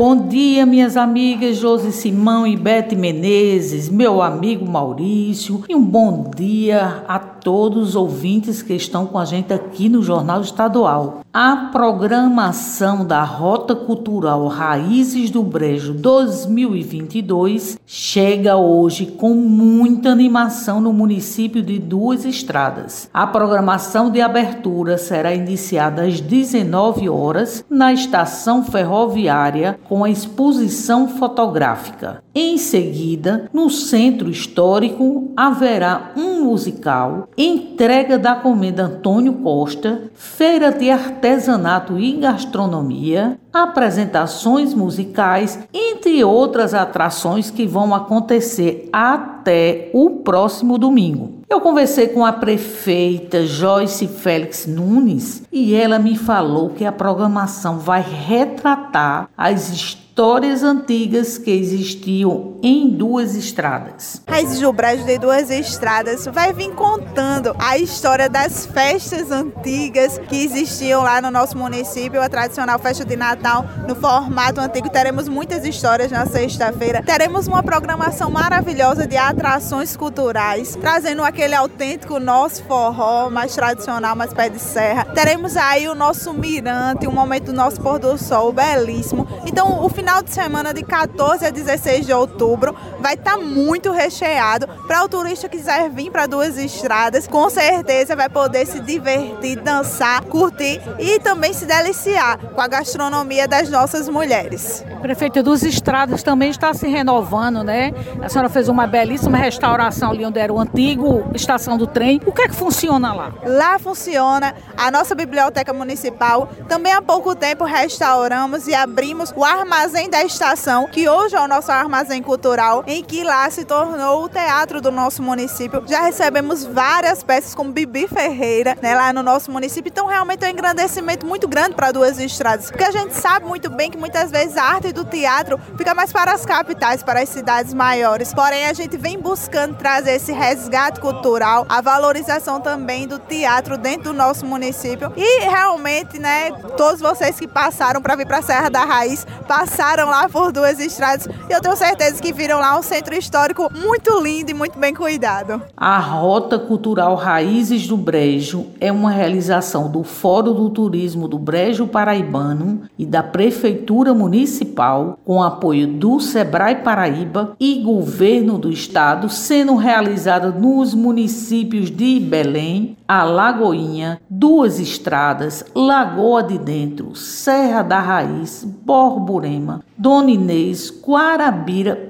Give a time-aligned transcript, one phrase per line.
[0.00, 6.30] Bom dia, minhas amigas Josi Simão e Bete Menezes, meu amigo Maurício, e um bom
[6.34, 11.20] dia a todos os ouvintes que estão com a gente aqui no Jornal Estadual.
[11.32, 20.92] A programação da Rota Cultural Raízes do Brejo 2022 chega hoje com muita animação no
[20.92, 23.08] município de Duas Estradas.
[23.14, 31.06] A programação de abertura será iniciada às 19 horas na estação ferroviária com a exposição
[31.06, 32.22] fotográfica.
[32.34, 40.88] Em seguida, no centro histórico haverá um musical, entrega da comenda Antônio Costa, feira de
[40.88, 50.78] arte artesanato e gastronomia, apresentações musicais, entre outras atrações que vão acontecer até o próximo
[50.78, 51.39] domingo.
[51.50, 57.80] Eu conversei com a prefeita Joyce Félix Nunes e ela me falou que a programação
[57.80, 64.20] vai retratar as histórias histórias antigas que existiam em duas estradas.
[64.60, 71.02] Do Brejo de Duas Estradas vai vir contando a história das festas antigas que existiam
[71.02, 74.90] lá no nosso município, a tradicional festa de Natal no formato antigo.
[74.90, 77.02] Teremos muitas histórias na sexta-feira.
[77.02, 84.34] Teremos uma programação maravilhosa de atrações culturais, trazendo aquele autêntico nosso forró mais tradicional, mais
[84.34, 85.06] pé de serra.
[85.14, 89.26] Teremos aí o nosso mirante, um momento do nosso pôr do sol belíssimo.
[89.46, 93.38] Então, o final final de semana de 14 a 16 de outubro vai estar tá
[93.38, 94.66] muito recheado.
[94.88, 99.60] Para o turista que quiser vir para duas estradas, com certeza vai poder se divertir,
[99.60, 104.84] dançar, curtir e também se deliciar com a gastronomia das nossas mulheres.
[105.00, 107.92] Prefeito Duas Estradas também está se renovando, né?
[108.20, 112.20] A senhora fez uma belíssima restauração ali onde era o antigo estação do trem.
[112.26, 113.32] O que é que funciona lá?
[113.44, 116.48] Lá funciona a nossa biblioteca municipal.
[116.68, 121.40] Também há pouco tempo restauramos e abrimos o armazém armazém da estação, que hoje é
[121.40, 125.82] o nosso armazém cultural, em que lá se tornou o teatro do nosso município.
[125.84, 129.90] Já recebemos várias peças como Bibi Ferreira, né, lá no nosso município.
[129.90, 133.68] Então, realmente é um engrandecimento muito grande para duas estradas, porque a gente sabe muito
[133.68, 137.28] bem que muitas vezes a arte do teatro fica mais para as capitais, para as
[137.28, 138.32] cidades maiores.
[138.32, 144.04] Porém, a gente vem buscando trazer esse resgate cultural, a valorização também do teatro dentro
[144.04, 145.12] do nosso município.
[145.16, 149.79] E realmente, né, todos vocês que passaram para vir para a Serra da Raiz, passaram
[149.80, 153.72] passaram lá por duas estradas e eu tenho certeza que viram lá um centro histórico
[153.74, 155.62] muito lindo e muito bem cuidado.
[155.74, 161.86] A Rota Cultural Raízes do Brejo é uma realização do Fórum do Turismo do Brejo
[161.86, 169.76] Paraibano e da Prefeitura Municipal, com apoio do Sebrae Paraíba e Governo do Estado, sendo
[169.76, 179.69] realizada nos municípios de Belém, Alagoinha, Duas Estradas, Lagoa de Dentro, Serra da Raiz, Borborema,
[179.96, 182.09] Dona Inês, Guarabira,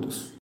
[0.00, 0.32] todos.